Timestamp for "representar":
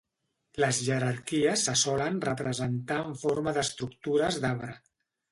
2.23-2.97